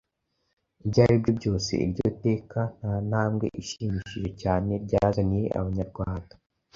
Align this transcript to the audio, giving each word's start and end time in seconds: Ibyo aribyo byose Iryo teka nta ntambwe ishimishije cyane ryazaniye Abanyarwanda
Ibyo 0.83 0.99
aribyo 1.05 1.31
byose 1.39 1.71
Iryo 1.85 2.07
teka 2.23 2.61
nta 2.79 2.93
ntambwe 3.07 3.45
ishimishije 3.61 4.29
cyane 4.41 4.71
ryazaniye 4.83 5.47
Abanyarwanda 5.59 6.33